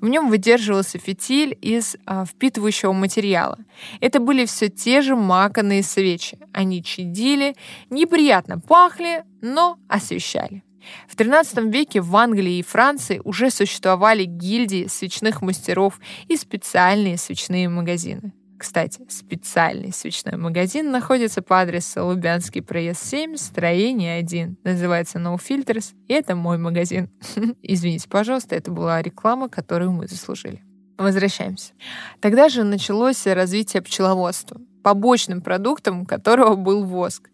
В 0.00 0.08
нем 0.08 0.28
выдерживался 0.28 0.98
фитиль 0.98 1.56
из 1.60 1.96
а, 2.06 2.24
впитывающего 2.24 2.92
материала. 2.92 3.58
Это 4.00 4.20
были 4.20 4.44
все 4.44 4.68
те 4.68 5.02
же 5.02 5.16
маканые 5.16 5.82
свечи. 5.82 6.38
Они 6.52 6.82
чадили, 6.82 7.56
неприятно 7.90 8.58
пахли, 8.60 9.24
но 9.40 9.78
освещали. 9.88 10.62
В 11.08 11.16
XIII 11.16 11.70
веке 11.70 12.00
в 12.00 12.14
Англии 12.16 12.58
и 12.58 12.62
Франции 12.62 13.20
уже 13.24 13.50
существовали 13.50 14.24
гильдии 14.24 14.86
свечных 14.86 15.42
мастеров 15.42 16.00
и 16.28 16.36
специальные 16.36 17.18
свечные 17.18 17.68
магазины. 17.68 18.32
Кстати, 18.56 19.02
специальный 19.10 19.92
свечной 19.92 20.36
магазин 20.36 20.90
находится 20.90 21.42
по 21.42 21.60
адресу 21.60 22.06
Лубянский 22.06 22.62
проезд 22.62 23.04
7, 23.04 23.36
строение 23.36 24.16
1. 24.18 24.58
Называется 24.64 25.18
No 25.18 25.36
Filters, 25.36 25.92
и 26.08 26.14
это 26.14 26.34
мой 26.34 26.56
магазин. 26.56 27.10
Извините, 27.62 28.08
пожалуйста, 28.08 28.54
это 28.54 28.70
была 28.70 29.02
реклама, 29.02 29.48
которую 29.48 29.92
мы 29.92 30.06
заслужили. 30.06 30.62
Возвращаемся. 30.96 31.72
Тогда 32.20 32.48
же 32.48 32.62
началось 32.62 33.26
развитие 33.26 33.82
пчеловодства, 33.82 34.60
побочным 34.82 35.42
продуктом 35.42 36.06
которого 36.06 36.54
был 36.54 36.84
воск. 36.84 37.30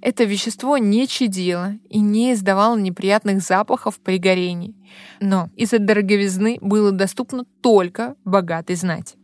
Это 0.00 0.24
вещество 0.24 0.78
не 0.78 1.06
чадило 1.06 1.74
и 1.88 2.00
не 2.00 2.32
издавало 2.32 2.78
неприятных 2.78 3.40
запахов 3.40 3.98
при 4.00 4.18
горении. 4.18 4.74
Но 5.20 5.50
из-за 5.56 5.78
дороговизны 5.78 6.58
было 6.60 6.92
доступно 6.92 7.44
только 7.62 8.16
богатой 8.24 8.76
знати. 8.76 9.16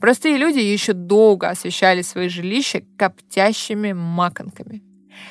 Простые 0.00 0.36
люди 0.36 0.58
еще 0.58 0.92
долго 0.92 1.48
освещали 1.48 2.02
свои 2.02 2.28
жилища 2.28 2.82
коптящими 2.96 3.92
маконками. 3.92 4.82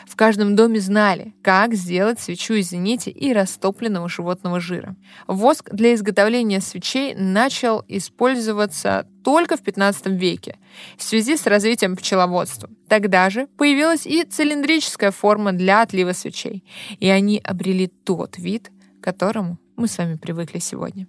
В 0.08 0.16
каждом 0.16 0.56
доме 0.56 0.80
знали, 0.80 1.34
как 1.42 1.74
сделать 1.74 2.20
свечу 2.20 2.54
из 2.54 2.72
нити 2.72 3.10
и 3.10 3.34
растопленного 3.34 4.10
животного 4.10 4.60
жира. 4.60 4.96
Воск 5.28 5.70
для 5.72 5.94
изготовления 5.94 6.62
свечей 6.62 7.16
начал 7.16 7.84
использоваться 7.88 9.08
только 9.24 9.58
в 9.58 9.62
15 9.62 10.08
веке 10.08 10.58
в 10.98 11.04
связи 11.04 11.36
с 11.38 11.48
развитием 11.48 11.96
пчеловодства. 11.96 12.70
Тогда 12.88 13.30
же 13.30 13.48
появилась 13.58 14.06
и 14.06 14.24
цилиндрическая 14.24 15.12
форма 15.12 15.52
для 15.52 15.82
отлива 15.82 16.12
свечей, 16.12 16.64
и 17.00 17.10
они 17.10 17.42
обрели 17.44 17.88
тот 17.88 18.38
вид, 18.38 18.72
к 19.00 19.04
которому 19.04 19.58
мы 19.76 19.88
с 19.88 19.98
вами 19.98 20.16
привыкли 20.16 20.60
сегодня. 20.60 21.08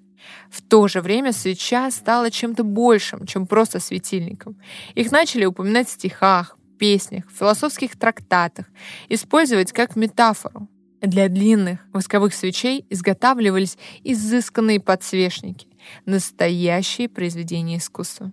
В 0.51 0.63
то 0.63 0.89
же 0.89 1.01
время 1.01 1.33
свеча 1.33 1.91
стала 1.91 2.31
чем-то 2.31 2.65
большим, 2.65 3.27
чем 3.27 3.47
просто 3.47 3.81
светильником. 3.81 4.57
Их 4.95 5.13
начали 5.13 5.45
упоминать 5.45 5.89
в 5.89 5.93
стихах, 5.93 6.57
песнях, 6.77 7.25
философских 7.31 7.99
трактатах, 7.99 8.67
использовать 9.09 9.73
как 9.73 9.97
метафору. 9.97 10.69
Для 11.03 11.29
длинных 11.29 11.81
восковых 11.93 12.35
свечей 12.35 12.87
изготавливались 12.91 13.77
изысканные 14.03 14.81
подсвечники, 14.81 15.69
настоящие 16.05 17.09
произведения 17.09 17.77
искусства. 17.77 18.33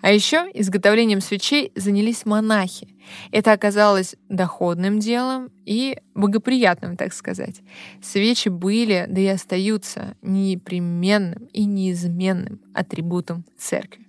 А 0.00 0.12
еще 0.12 0.50
изготовлением 0.54 1.20
свечей 1.20 1.72
занялись 1.74 2.26
монахи. 2.26 2.94
Это 3.30 3.52
оказалось 3.52 4.16
доходным 4.28 4.98
делом 4.98 5.50
и 5.64 5.98
благоприятным, 6.14 6.96
так 6.96 7.12
сказать. 7.12 7.62
Свечи 8.02 8.48
были, 8.48 9.06
да 9.08 9.20
и 9.20 9.26
остаются 9.26 10.14
непременным 10.22 11.46
и 11.46 11.64
неизменным 11.64 12.60
атрибутом 12.74 13.44
церкви. 13.58 14.06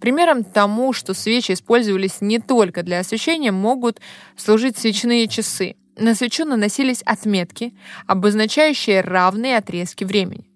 Примером 0.00 0.44
тому, 0.44 0.92
что 0.92 1.14
свечи 1.14 1.52
использовались 1.52 2.20
не 2.20 2.38
только 2.38 2.82
для 2.82 3.00
освещения, 3.00 3.52
могут 3.52 4.00
служить 4.36 4.78
свечные 4.78 5.28
часы. 5.28 5.76
На 5.96 6.14
свечу 6.14 6.44
наносились 6.44 7.02
отметки, 7.02 7.74
обозначающие 8.06 9.00
равные 9.00 9.56
отрезки 9.56 10.04
времени. 10.04 10.48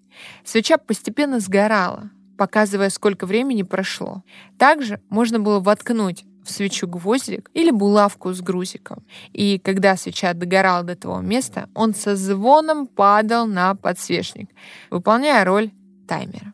Свеча 0.45 0.77
постепенно 0.77 1.39
сгорала, 1.39 2.09
показывая, 2.37 2.89
сколько 2.89 3.25
времени 3.25 3.63
прошло. 3.63 4.23
Также 4.57 5.01
можно 5.09 5.39
было 5.39 5.59
воткнуть 5.59 6.23
в 6.43 6.51
свечу 6.51 6.87
гвоздик 6.87 7.49
или 7.53 7.71
булавку 7.71 8.33
с 8.33 8.41
грузиком. 8.41 9.03
И 9.31 9.59
когда 9.59 9.95
свеча 9.95 10.33
догорала 10.33 10.83
до 10.83 10.95
того 10.95 11.21
места, 11.21 11.69
он 11.73 11.93
со 11.95 12.15
звоном 12.15 12.87
падал 12.87 13.47
на 13.47 13.75
подсвечник, 13.75 14.49
выполняя 14.89 15.45
роль 15.45 15.71
таймера. 16.07 16.53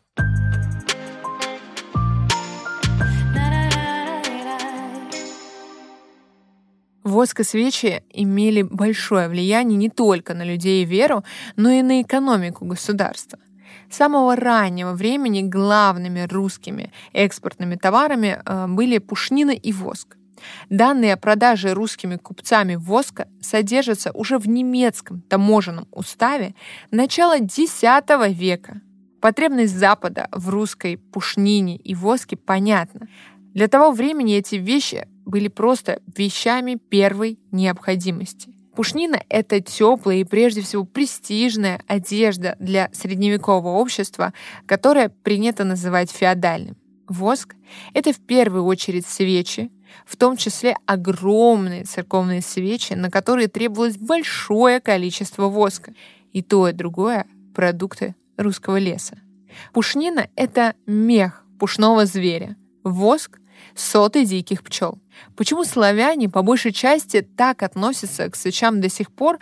Воск 7.10 7.40
и 7.40 7.42
свечи 7.42 8.04
имели 8.12 8.62
большое 8.62 9.28
влияние 9.28 9.76
не 9.76 9.90
только 9.90 10.32
на 10.32 10.44
людей 10.44 10.84
и 10.84 10.86
веру, 10.86 11.24
но 11.56 11.68
и 11.68 11.82
на 11.82 12.02
экономику 12.02 12.64
государства. 12.64 13.40
С 13.90 13.96
самого 13.96 14.36
раннего 14.36 14.92
времени 14.92 15.42
главными 15.42 16.20
русскими 16.30 16.92
экспортными 17.12 17.74
товарами 17.74 18.40
э, 18.44 18.66
были 18.68 18.98
пушнина 18.98 19.50
и 19.50 19.72
воск. 19.72 20.16
Данные 20.68 21.14
о 21.14 21.16
продаже 21.16 21.74
русскими 21.74 22.14
купцами 22.14 22.76
воска 22.76 23.26
содержатся 23.40 24.12
уже 24.12 24.38
в 24.38 24.48
немецком 24.48 25.22
таможенном 25.22 25.88
уставе 25.90 26.54
начала 26.92 27.36
X 27.36 27.82
века. 28.28 28.80
Потребность 29.20 29.76
Запада 29.76 30.28
в 30.30 30.48
русской 30.48 30.96
пушнине 30.96 31.76
и 31.76 31.96
воске 31.96 32.36
понятна. 32.36 33.08
Для 33.52 33.66
того 33.66 33.90
времени 33.90 34.36
эти 34.36 34.54
вещи 34.54 35.08
были 35.24 35.48
просто 35.48 36.00
вещами 36.16 36.76
первой 36.76 37.38
необходимости. 37.52 38.54
Пушнина— 38.74 39.20
это 39.28 39.60
теплая 39.60 40.18
и 40.18 40.24
прежде 40.24 40.62
всего 40.62 40.84
престижная 40.84 41.82
одежда 41.86 42.56
для 42.60 42.88
средневекового 42.92 43.78
общества, 43.78 44.32
которое 44.66 45.08
принято 45.08 45.64
называть 45.64 46.10
феодальным. 46.10 46.76
Воск— 47.08 47.56
это 47.94 48.12
в 48.12 48.20
первую 48.20 48.64
очередь 48.64 49.06
свечи, 49.06 49.70
в 50.06 50.16
том 50.16 50.36
числе 50.36 50.76
огромные 50.86 51.84
церковные 51.84 52.40
свечи, 52.40 52.92
на 52.92 53.10
которые 53.10 53.48
требовалось 53.48 53.98
большое 53.98 54.80
количество 54.80 55.48
воска. 55.48 55.92
И 56.32 56.40
то, 56.40 56.68
и 56.68 56.72
другое— 56.72 57.26
продукты 57.54 58.14
русского 58.36 58.76
леса. 58.76 59.18
Пушнина— 59.72 60.28
это 60.36 60.74
мех 60.86 61.44
пушного 61.58 62.06
зверя. 62.06 62.56
Воск— 62.84 63.40
соты 63.74 64.24
диких 64.24 64.62
пчел. 64.62 64.98
Почему 65.36 65.64
славяне 65.64 66.28
по 66.28 66.42
большей 66.42 66.72
части 66.72 67.22
так 67.22 67.62
относятся 67.62 68.28
к 68.30 68.36
свечам 68.36 68.80
до 68.80 68.88
сих 68.88 69.10
пор? 69.12 69.38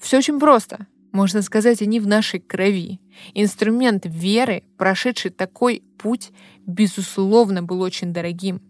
Все 0.00 0.18
очень 0.18 0.38
просто. 0.38 0.86
Можно 1.12 1.42
сказать, 1.42 1.82
они 1.82 2.00
в 2.00 2.06
нашей 2.06 2.40
крови. 2.40 2.98
Инструмент 3.34 4.04
веры, 4.06 4.62
прошедший 4.78 5.30
такой 5.30 5.82
путь, 5.98 6.30
безусловно, 6.66 7.62
был 7.62 7.82
очень 7.82 8.12
дорогим. 8.12 8.62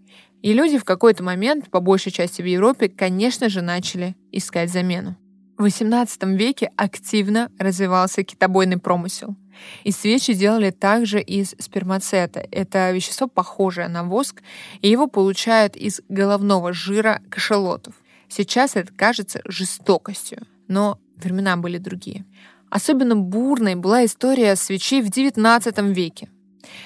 И 0.42 0.52
люди 0.52 0.76
в 0.76 0.84
какой-то 0.84 1.22
момент, 1.22 1.70
по 1.70 1.78
большей 1.78 2.10
части 2.10 2.42
в 2.42 2.46
Европе, 2.46 2.88
конечно 2.88 3.48
же, 3.48 3.62
начали 3.62 4.16
искать 4.32 4.70
замену. 4.70 5.16
В 5.62 5.66
XVIII 5.66 6.34
веке 6.34 6.72
активно 6.74 7.48
развивался 7.56 8.24
китобойный 8.24 8.78
промысел. 8.78 9.36
И 9.84 9.92
свечи 9.92 10.34
делали 10.34 10.70
также 10.70 11.20
из 11.20 11.54
спермацета. 11.60 12.44
Это 12.50 12.90
вещество, 12.90 13.28
похожее 13.28 13.86
на 13.86 14.02
воск, 14.02 14.42
и 14.80 14.88
его 14.88 15.06
получают 15.06 15.76
из 15.76 16.00
головного 16.08 16.72
жира 16.72 17.22
кашалотов. 17.30 17.94
Сейчас 18.28 18.74
это 18.74 18.92
кажется 18.92 19.40
жестокостью, 19.44 20.48
но 20.66 20.98
времена 21.16 21.56
были 21.56 21.78
другие. 21.78 22.24
Особенно 22.68 23.14
бурной 23.14 23.76
была 23.76 24.04
история 24.04 24.56
свечей 24.56 25.00
в 25.00 25.10
XIX 25.10 25.92
веке. 25.92 26.28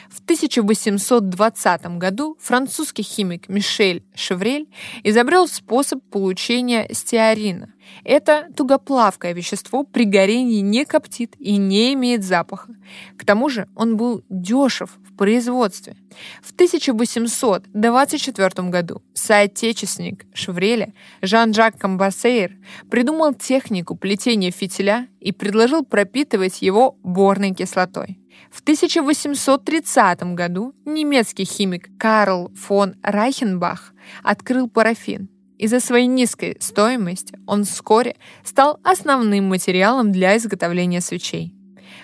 В 0.09 0.21
1820 0.21 1.87
году 1.99 2.39
французский 2.41 3.03
химик 3.03 3.49
Мишель 3.49 4.05
Шеврель 4.15 4.69
изобрел 5.03 5.49
способ 5.49 6.01
получения 6.11 6.89
стеарина. 6.93 7.73
Это 8.05 8.49
тугоплавкое 8.57 9.33
вещество 9.33 9.83
при 9.85 10.05
горении 10.05 10.61
не 10.61 10.85
коптит 10.85 11.35
и 11.39 11.57
не 11.57 11.95
имеет 11.95 12.25
запаха. 12.25 12.75
К 13.17 13.25
тому 13.25 13.49
же 13.49 13.69
он 13.75 13.97
был 13.97 14.23
дешев 14.29 14.91
в 15.05 15.17
производстве. 15.17 15.97
В 16.43 16.53
1824 16.53 18.69
году 18.69 19.03
соотечественник 19.15 20.27
Шевреля 20.35 20.93
Жан-Жак 21.23 21.79
Камбасейр 21.79 22.53
придумал 22.91 23.33
технику 23.35 23.95
плетения 23.97 24.51
фитиля 24.51 25.09
и 25.21 25.33
предложил 25.33 25.85
пропитывать 25.85 26.61
его 26.63 26.99
борной 27.03 27.55
кислотой. 27.55 28.19
В 28.51 28.61
1830 28.61 30.35
году 30.35 30.75
немецкий 30.85 31.45
химик 31.45 31.89
Карл 31.99 32.53
фон 32.55 32.95
Райхенбах 33.03 33.93
открыл 34.23 34.69
парафин. 34.69 35.29
Из-за 35.59 35.81
своей 35.81 36.07
низкой 36.07 36.57
стоимости 36.61 37.37
он 37.47 37.65
вскоре 37.65 38.17
стал 38.45 38.79
основным 38.83 39.49
материалом 39.49 40.13
для 40.13 40.37
изготовления 40.37 41.01
свечей. 41.01 41.55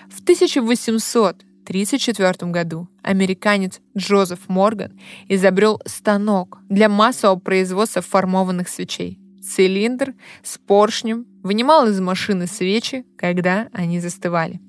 В 0.09 0.21
1834 0.21 2.51
году 2.51 2.89
американец 3.03 3.79
Джозеф 3.95 4.39
Морган 4.47 4.99
изобрел 5.27 5.79
станок 5.85 6.57
для 6.69 6.89
массового 6.89 7.39
производства 7.39 8.01
формованных 8.01 8.69
свечей. 8.69 9.19
Цилиндр 9.43 10.15
с 10.41 10.57
поршнем 10.57 11.27
вынимал 11.43 11.87
из 11.87 11.99
машины 11.99 12.47
свечи, 12.47 13.05
когда 13.17 13.67
они 13.73 13.99
застывали. 13.99 14.61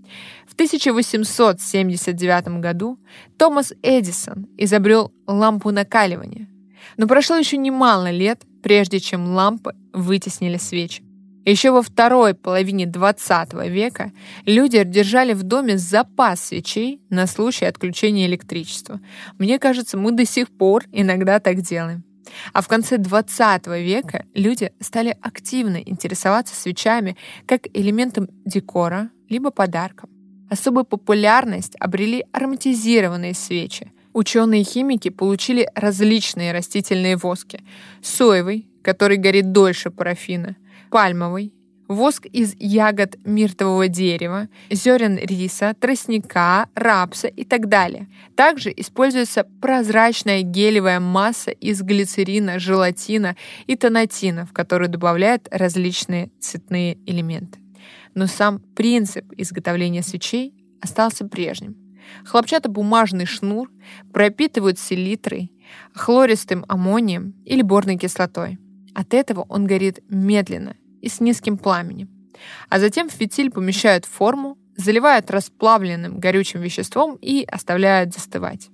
В 0.54 0.56
1879 0.56 2.60
году 2.60 3.00
Томас 3.36 3.72
Эдисон 3.82 4.46
изобрел 4.56 5.12
лампу 5.26 5.72
накаливания. 5.72 6.48
Но 6.96 7.08
прошло 7.08 7.36
еще 7.36 7.56
немало 7.56 8.12
лет, 8.12 8.44
прежде 8.62 9.00
чем 9.00 9.34
лампы 9.34 9.74
вытеснили 9.92 10.56
свечи. 10.56 11.02
Еще 11.44 11.72
во 11.72 11.82
второй 11.82 12.34
половине 12.34 12.86
20 12.86 13.52
века 13.68 14.12
люди 14.46 14.84
держали 14.84 15.32
в 15.32 15.42
доме 15.42 15.76
запас 15.76 16.44
свечей 16.44 17.00
на 17.10 17.26
случай 17.26 17.64
отключения 17.64 18.26
электричества. 18.26 19.00
Мне 19.38 19.58
кажется, 19.58 19.96
мы 19.96 20.12
до 20.12 20.24
сих 20.24 20.56
пор 20.56 20.84
иногда 20.92 21.40
так 21.40 21.62
делаем. 21.62 22.04
А 22.52 22.62
в 22.62 22.68
конце 22.68 22.96
20 22.96 23.66
века 23.66 24.24
люди 24.34 24.72
стали 24.78 25.16
активно 25.20 25.78
интересоваться 25.78 26.54
свечами 26.54 27.16
как 27.44 27.66
элементом 27.74 28.28
декора, 28.44 29.10
либо 29.28 29.50
подарком. 29.50 30.13
Особую 30.54 30.84
популярность 30.84 31.74
обрели 31.80 32.24
ароматизированные 32.30 33.34
свечи. 33.34 33.90
Ученые-химики 34.12 35.08
получили 35.08 35.68
различные 35.74 36.52
растительные 36.52 37.16
воски. 37.16 37.64
Соевый, 38.02 38.68
который 38.80 39.16
горит 39.16 39.50
дольше 39.50 39.90
парафина, 39.90 40.54
пальмовый, 40.92 41.52
воск 41.88 42.26
из 42.26 42.54
ягод 42.60 43.16
миртового 43.24 43.88
дерева, 43.88 44.46
зерен 44.70 45.18
риса, 45.18 45.74
тростника, 45.74 46.68
рапса 46.76 47.26
и 47.26 47.42
так 47.42 47.68
далее. 47.68 48.06
Также 48.36 48.72
используется 48.76 49.48
прозрачная 49.60 50.42
гелевая 50.42 51.00
масса 51.00 51.50
из 51.50 51.82
глицерина, 51.82 52.60
желатина 52.60 53.34
и 53.66 53.74
тонатина, 53.74 54.46
в 54.46 54.52
которую 54.52 54.88
добавляют 54.88 55.48
различные 55.50 56.30
цветные 56.38 56.96
элементы 57.06 57.63
но 58.14 58.26
сам 58.26 58.60
принцип 58.74 59.32
изготовления 59.36 60.02
свечей 60.02 60.54
остался 60.80 61.26
прежним. 61.26 61.76
Хлопчатобумажный 62.24 63.26
шнур 63.26 63.70
пропитывают 64.12 64.78
селитрой, 64.78 65.52
хлористым 65.94 66.64
аммонием 66.68 67.34
или 67.44 67.62
борной 67.62 67.96
кислотой. 67.96 68.58
От 68.94 69.14
этого 69.14 69.46
он 69.48 69.66
горит 69.66 70.00
медленно 70.08 70.76
и 71.00 71.08
с 71.08 71.20
низким 71.20 71.58
пламенем. 71.58 72.10
А 72.68 72.78
затем 72.78 73.08
в 73.08 73.12
фитиль 73.12 73.50
помещают 73.50 74.04
форму, 74.04 74.58
заливают 74.76 75.30
расплавленным 75.30 76.18
горючим 76.18 76.60
веществом 76.60 77.16
и 77.20 77.44
оставляют 77.44 78.12
застывать. 78.12 78.70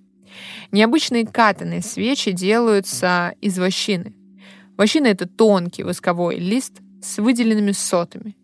Необычные 0.72 1.26
катанные 1.26 1.82
свечи 1.82 2.32
делаются 2.32 3.34
из 3.40 3.58
вощины. 3.58 4.14
Вощина— 4.76 5.06
это 5.08 5.26
тонкий 5.26 5.82
восковой 5.82 6.38
лист 6.38 6.80
с 7.02 7.18
выделенными 7.18 7.72
сотами. 7.72 8.36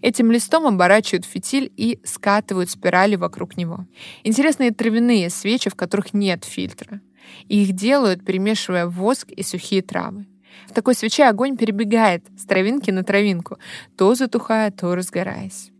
Этим 0.00 0.30
листом 0.30 0.66
оборачивают 0.66 1.24
фитиль 1.24 1.72
и 1.76 2.00
скатывают 2.04 2.70
спирали 2.70 3.16
вокруг 3.16 3.56
него. 3.56 3.86
Интересные 4.22 4.70
травяные 4.70 5.30
свечи, 5.30 5.70
в 5.70 5.74
которых 5.74 6.14
нет 6.14 6.44
фильтра. 6.44 7.00
Их 7.48 7.72
делают, 7.72 8.24
перемешивая 8.24 8.86
воск 8.86 9.30
и 9.30 9.42
сухие 9.42 9.82
травы. 9.82 10.26
В 10.68 10.72
такой 10.72 10.94
свече 10.94 11.24
огонь 11.24 11.56
перебегает 11.56 12.24
с 12.38 12.44
травинки 12.44 12.90
на 12.90 13.02
травинку, 13.02 13.58
то 13.96 14.14
затухая, 14.14 14.70
то 14.70 14.94
разгораясь. 14.94 15.70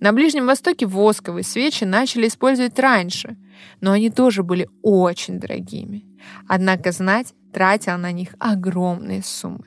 На 0.00 0.12
Ближнем 0.12 0.46
Востоке 0.46 0.86
восковые 0.86 1.44
свечи 1.44 1.84
начали 1.84 2.26
использовать 2.26 2.78
раньше, 2.78 3.36
но 3.80 3.92
они 3.92 4.10
тоже 4.10 4.42
были 4.42 4.68
очень 4.82 5.38
дорогими. 5.38 6.04
Однако 6.48 6.92
знать 6.92 7.34
тратил 7.52 7.98
на 7.98 8.12
них 8.12 8.34
огромные 8.38 9.22
суммы. 9.22 9.64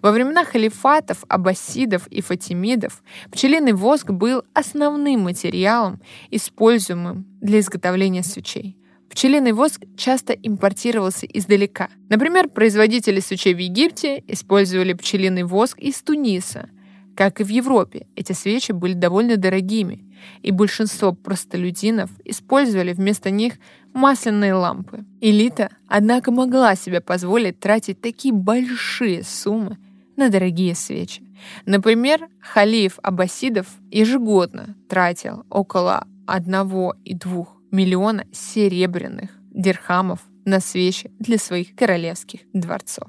Во 0.00 0.12
времена 0.12 0.44
халифатов, 0.44 1.24
аббасидов 1.28 2.06
и 2.08 2.20
фатимидов 2.20 3.02
пчелиный 3.30 3.72
воск 3.72 4.10
был 4.10 4.44
основным 4.54 5.20
материалом, 5.20 6.00
используемым 6.30 7.26
для 7.40 7.60
изготовления 7.60 8.22
свечей. 8.22 8.76
Пчелиный 9.10 9.52
воск 9.52 9.82
часто 9.96 10.32
импортировался 10.32 11.26
издалека. 11.26 11.90
Например, 12.08 12.48
производители 12.48 13.20
свечей 13.20 13.52
в 13.52 13.58
Египте 13.58 14.24
использовали 14.26 14.94
пчелиный 14.94 15.42
воск 15.42 15.78
из 15.78 16.00
Туниса. 16.02 16.70
Как 17.14 17.40
и 17.40 17.44
в 17.44 17.48
Европе, 17.48 18.06
эти 18.16 18.32
свечи 18.32 18.72
были 18.72 18.94
довольно 18.94 19.36
дорогими, 19.36 20.10
и 20.42 20.50
большинство 20.50 21.12
простолюдинов 21.12 22.10
использовали 22.24 22.92
вместо 22.92 23.30
них 23.30 23.54
масляные 23.92 24.54
лампы. 24.54 25.04
Элита, 25.20 25.70
однако, 25.88 26.30
могла 26.30 26.74
себе 26.74 27.00
позволить 27.00 27.60
тратить 27.60 28.00
такие 28.00 28.34
большие 28.34 29.22
суммы 29.22 29.78
на 30.16 30.28
дорогие 30.28 30.74
свечи. 30.74 31.22
Например, 31.66 32.28
халиф 32.40 32.98
Аббасидов 33.02 33.66
ежегодно 33.90 34.76
тратил 34.88 35.44
около 35.50 36.06
1,2 36.26 37.46
миллиона 37.70 38.24
серебряных 38.32 39.30
дирхамов 39.50 40.20
на 40.44 40.60
свечи 40.60 41.10
для 41.18 41.38
своих 41.38 41.74
королевских 41.74 42.40
дворцов. 42.52 43.08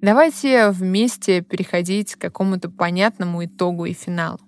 Давайте 0.00 0.70
вместе 0.70 1.40
переходить 1.40 2.14
к 2.14 2.20
какому-то 2.20 2.70
понятному 2.70 3.44
итогу 3.44 3.86
и 3.86 3.92
финалу. 3.92 4.40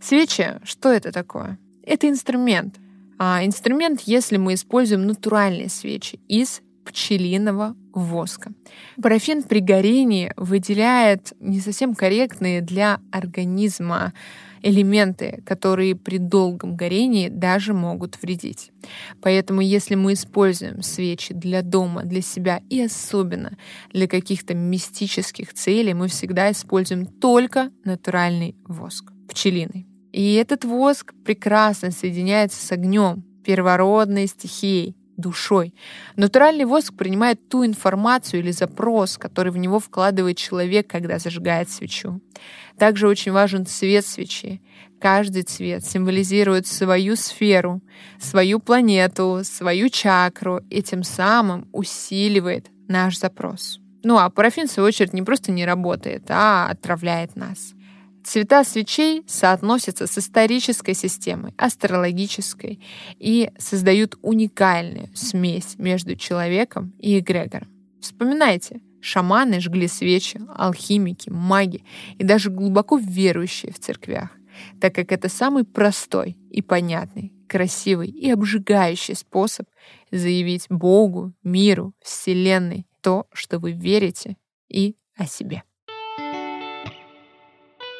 Свечи, 0.00 0.60
что 0.64 0.90
это 0.90 1.12
такое? 1.12 1.58
Это 1.84 2.08
инструмент. 2.08 2.76
А 3.18 3.44
инструмент, 3.44 4.02
если 4.02 4.36
мы 4.36 4.54
используем 4.54 5.06
натуральные 5.06 5.68
свечи 5.70 6.20
из 6.28 6.60
пчелиного 6.84 7.74
воска. 7.92 8.52
Парафин 9.02 9.42
при 9.42 9.60
горении 9.60 10.32
выделяет 10.36 11.32
не 11.40 11.60
совсем 11.60 11.94
корректные 11.94 12.60
для 12.60 13.00
организма 13.10 14.12
элементы, 14.66 15.42
которые 15.46 15.94
при 15.94 16.18
долгом 16.18 16.76
горении 16.76 17.28
даже 17.28 17.72
могут 17.72 18.20
вредить. 18.20 18.72
Поэтому 19.22 19.60
если 19.60 19.94
мы 19.94 20.14
используем 20.14 20.82
свечи 20.82 21.32
для 21.32 21.62
дома, 21.62 22.02
для 22.02 22.20
себя 22.20 22.60
и 22.68 22.80
особенно 22.80 23.56
для 23.92 24.08
каких-то 24.08 24.54
мистических 24.54 25.54
целей, 25.54 25.94
мы 25.94 26.08
всегда 26.08 26.50
используем 26.50 27.06
только 27.06 27.70
натуральный 27.84 28.56
воск, 28.66 29.12
пчелиный. 29.28 29.86
И 30.12 30.34
этот 30.34 30.64
воск 30.64 31.14
прекрасно 31.24 31.90
соединяется 31.90 32.64
с 32.64 32.72
огнем, 32.72 33.22
первородной 33.44 34.26
стихией, 34.26 34.96
душой. 35.16 35.74
Натуральный 36.16 36.64
воск 36.64 36.94
принимает 36.94 37.48
ту 37.48 37.64
информацию 37.64 38.40
или 38.40 38.50
запрос, 38.50 39.18
который 39.18 39.52
в 39.52 39.56
него 39.56 39.80
вкладывает 39.80 40.36
человек, 40.36 40.86
когда 40.88 41.18
зажигает 41.18 41.70
свечу. 41.70 42.20
Также 42.78 43.08
очень 43.08 43.32
важен 43.32 43.66
цвет 43.66 44.06
свечи. 44.06 44.62
Каждый 45.00 45.42
цвет 45.42 45.84
символизирует 45.84 46.66
свою 46.66 47.16
сферу, 47.16 47.82
свою 48.18 48.60
планету, 48.60 49.40
свою 49.44 49.88
чакру 49.88 50.60
и 50.70 50.82
тем 50.82 51.02
самым 51.02 51.68
усиливает 51.72 52.70
наш 52.88 53.18
запрос. 53.18 53.80
Ну 54.02 54.18
а 54.18 54.30
парафин, 54.30 54.68
в 54.68 54.70
свою 54.70 54.86
очередь, 54.86 55.12
не 55.12 55.22
просто 55.22 55.52
не 55.52 55.66
работает, 55.66 56.24
а 56.28 56.68
отравляет 56.70 57.36
нас. 57.36 57.74
Цвета 58.26 58.64
свечей 58.64 59.22
соотносятся 59.28 60.08
с 60.08 60.18
исторической 60.18 60.94
системой, 60.94 61.54
астрологической, 61.56 62.80
и 63.20 63.52
создают 63.56 64.16
уникальную 64.20 65.10
смесь 65.14 65.76
между 65.78 66.16
человеком 66.16 66.92
и 66.98 67.20
эгрегором. 67.20 67.68
Вспоминайте, 68.00 68.80
шаманы 69.00 69.60
жгли 69.60 69.86
свечи, 69.86 70.40
алхимики, 70.56 71.30
маги 71.30 71.84
и 72.18 72.24
даже 72.24 72.50
глубоко 72.50 72.98
верующие 72.98 73.72
в 73.72 73.78
церквях, 73.78 74.30
так 74.80 74.92
как 74.92 75.12
это 75.12 75.28
самый 75.28 75.62
простой 75.62 76.36
и 76.50 76.62
понятный, 76.62 77.32
красивый 77.48 78.08
и 78.08 78.28
обжигающий 78.28 79.14
способ 79.14 79.68
заявить 80.10 80.66
Богу, 80.68 81.32
миру, 81.44 81.94
Вселенной 82.02 82.88
то, 83.02 83.28
что 83.32 83.60
вы 83.60 83.70
верите 83.70 84.36
и 84.68 84.96
о 85.14 85.26
себе. 85.26 85.62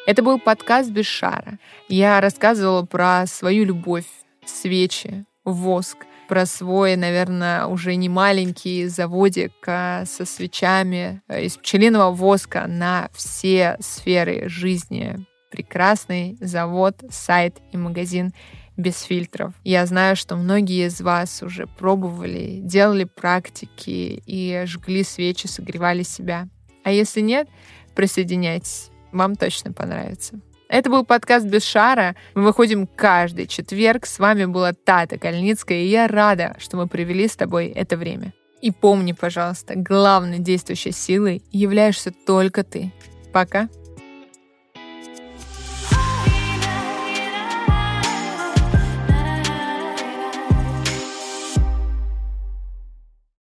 Это 0.07 0.23
был 0.23 0.39
подкаст 0.39 0.89
«Без 0.89 1.05
шара». 1.05 1.59
Я 1.89 2.21
рассказывала 2.21 2.83
про 2.83 3.25
свою 3.27 3.65
любовь, 3.65 4.05
свечи, 4.45 5.25
воск, 5.43 5.97
про 6.29 6.45
свой, 6.45 6.95
наверное, 6.95 7.65
уже 7.65 7.93
не 7.95 8.07
маленький 8.07 8.85
заводик 8.85 9.51
а, 9.67 10.05
со 10.05 10.25
свечами 10.25 11.21
э, 11.27 11.43
из 11.43 11.57
пчелиного 11.57 12.11
воска 12.11 12.67
на 12.67 13.09
все 13.11 13.75
сферы 13.81 14.47
жизни. 14.47 15.17
Прекрасный 15.51 16.37
завод, 16.39 17.03
сайт 17.09 17.57
и 17.73 17.77
магазин 17.77 18.31
без 18.77 19.01
фильтров. 19.01 19.53
Я 19.65 19.85
знаю, 19.85 20.15
что 20.15 20.37
многие 20.37 20.87
из 20.87 21.01
вас 21.01 21.43
уже 21.43 21.67
пробовали, 21.67 22.61
делали 22.61 23.03
практики 23.03 24.23
и 24.25 24.63
жгли 24.67 25.03
свечи, 25.03 25.47
согревали 25.47 26.03
себя. 26.03 26.47
А 26.85 26.91
если 26.91 27.19
нет, 27.19 27.49
присоединяйтесь. 27.93 28.89
Вам 29.17 29.35
точно 29.35 29.73
понравится. 29.73 30.39
Это 30.69 30.91
был 30.91 31.03
подкаст 31.03 31.47
«Без 31.47 31.63
шара». 31.63 32.15
Мы 32.35 32.43
выходим 32.43 32.85
каждый 32.85 33.47
четверг. 33.47 34.05
С 34.05 34.19
вами 34.19 34.45
была 34.45 34.73
Тата 34.73 35.17
Кальницкая, 35.17 35.79
и 35.79 35.87
я 35.87 36.07
рада, 36.07 36.55
что 36.59 36.77
мы 36.77 36.87
провели 36.87 37.27
с 37.27 37.35
тобой 37.35 37.65
это 37.69 37.97
время. 37.97 38.33
И 38.61 38.69
помни, 38.69 39.13
пожалуйста, 39.13 39.73
главной 39.75 40.37
действующей 40.37 40.91
силой 40.91 41.41
являешься 41.51 42.11
только 42.11 42.63
ты. 42.63 42.91
Пока. 43.33 43.69